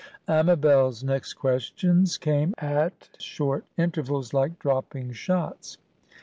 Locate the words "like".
4.33-4.57